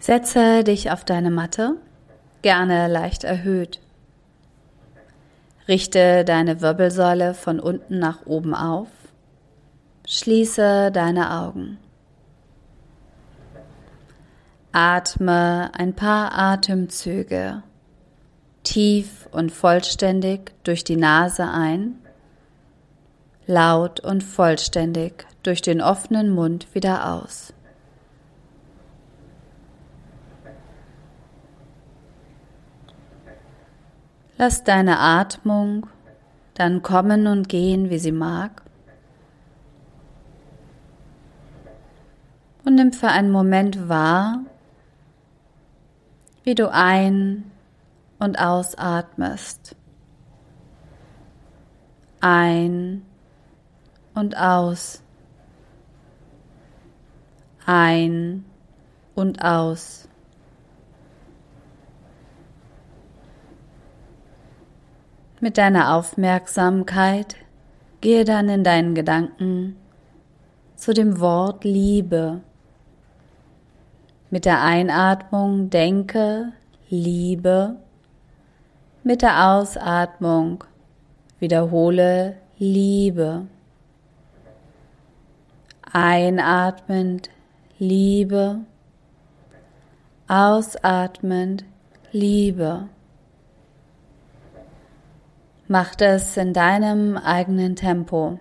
[0.00, 1.76] Setze dich auf deine Matte,
[2.42, 3.80] gerne leicht erhöht.
[5.66, 8.88] Richte deine Wirbelsäule von unten nach oben auf.
[10.06, 11.78] Schließe deine Augen.
[14.72, 17.62] Atme ein paar Atemzüge
[18.68, 21.98] tief und vollständig durch die Nase ein,
[23.46, 27.54] laut und vollständig durch den offenen Mund wieder aus.
[34.40, 35.88] Lass deine Atmung
[36.54, 38.62] dann kommen und gehen, wie sie mag.
[42.64, 44.44] Und nimm für einen Moment wahr,
[46.44, 47.50] wie du ein-
[48.20, 49.74] und ausatmest.
[52.20, 53.04] Ein
[54.14, 55.02] und aus.
[57.66, 58.44] Ein
[59.16, 60.07] und aus.
[65.40, 67.36] Mit deiner Aufmerksamkeit
[68.00, 69.76] gehe dann in deinen Gedanken
[70.74, 72.40] zu dem Wort Liebe.
[74.30, 76.52] Mit der Einatmung denke
[76.88, 77.76] Liebe.
[79.04, 80.64] Mit der Ausatmung
[81.38, 83.46] wiederhole Liebe.
[85.92, 87.30] Einatmend
[87.78, 88.58] Liebe.
[90.26, 91.64] Ausatmend
[92.10, 92.88] Liebe.
[95.70, 98.38] Mach das in deinem eigenen Tempo.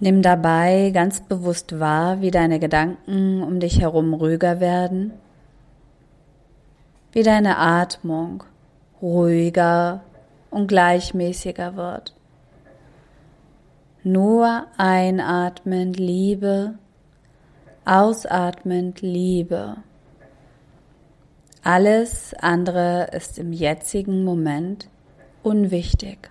[0.00, 5.12] Nimm dabei ganz bewusst wahr, wie deine Gedanken um dich herum ruhiger werden,
[7.12, 8.42] wie deine Atmung
[9.02, 10.00] ruhiger
[10.50, 12.14] und gleichmäßiger wird.
[14.02, 16.78] Nur einatmend Liebe,
[17.84, 19.76] ausatmend Liebe.
[21.62, 24.88] Alles andere ist im jetzigen Moment
[25.42, 26.30] unwichtig.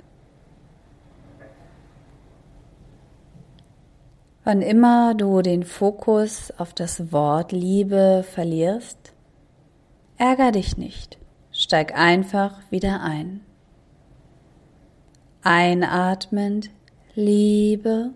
[4.44, 9.14] Wann immer du den Fokus auf das Wort Liebe verlierst,
[10.18, 11.18] ärger dich nicht,
[11.52, 13.42] steig einfach wieder ein.
[15.42, 16.70] Einatmend
[17.14, 18.12] Liebe,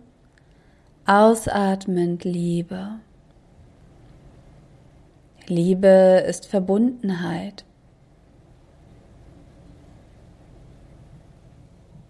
[1.05, 3.01] ausatmend Liebe.
[5.47, 7.65] Liebe ist Verbundenheit.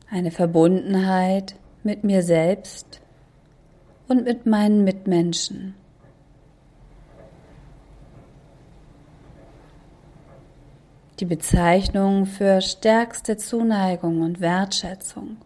[0.09, 3.01] Eine Verbundenheit mit mir selbst
[4.07, 5.73] und mit meinen Mitmenschen.
[11.19, 15.37] Die Bezeichnung für stärkste Zuneigung und Wertschätzung.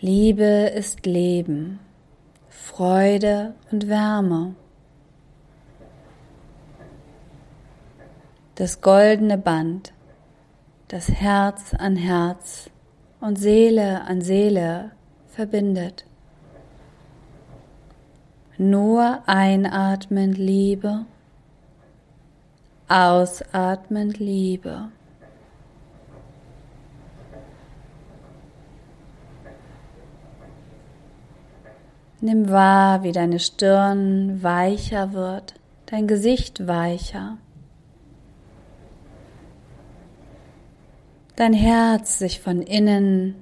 [0.00, 1.80] Liebe ist Leben,
[2.62, 4.54] Freude und Wärme.
[8.60, 9.94] das goldene Band,
[10.88, 12.68] das Herz an Herz
[13.18, 14.90] und Seele an Seele
[15.28, 16.04] verbindet.
[18.58, 21.06] Nur einatmend Liebe,
[22.86, 24.90] ausatmend Liebe.
[32.20, 35.54] Nimm wahr, wie deine Stirn weicher wird,
[35.86, 37.38] dein Gesicht weicher.
[41.40, 43.34] dein Herz sich von innen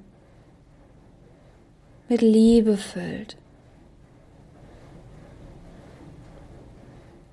[2.07, 3.35] mit Liebe füllt.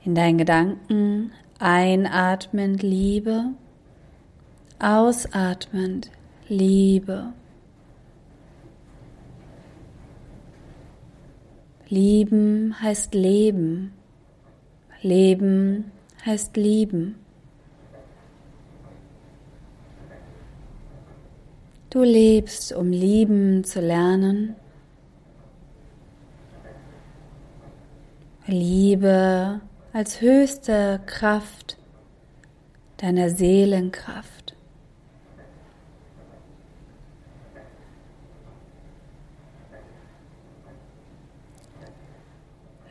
[0.04, 1.30] In deinen Gedanken
[1.60, 3.52] einatmend Liebe,
[4.80, 6.10] ausatmend
[6.48, 7.32] Liebe.
[11.88, 13.92] Lieben heißt Leben.
[15.02, 15.92] Leben
[16.24, 17.16] heißt Lieben.
[21.90, 24.56] Du lebst, um lieben zu lernen.
[28.46, 29.60] Liebe
[29.92, 31.78] als höchste Kraft
[32.98, 34.45] deiner Seelenkraft.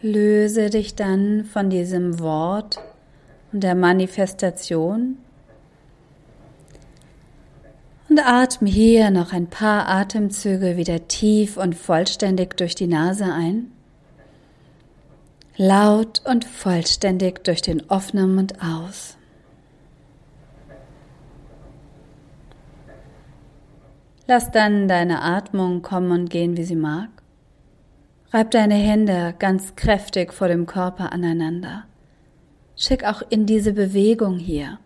[0.06, 2.78] Löse dich dann von diesem Wort
[3.52, 5.18] und der Manifestation
[8.08, 13.72] und atme hier noch ein paar Atemzüge wieder tief und vollständig durch die Nase ein.
[15.58, 19.18] Laut und vollständig durch den offenen Mund aus.
[24.28, 27.10] Lass dann deine Atmung kommen und gehen, wie sie mag.
[28.36, 31.86] Reib deine Hände ganz kräftig vor dem Körper aneinander.
[32.76, 34.78] Schick auch in diese Bewegung hier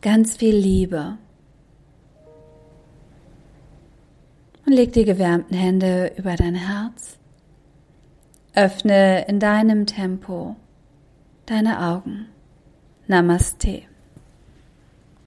[0.00, 1.18] ganz viel Liebe.
[4.64, 7.18] Und leg die gewärmten Hände über dein Herz.
[8.54, 10.54] Öffne in deinem Tempo
[11.46, 12.28] deine Augen.
[13.08, 13.82] Namaste.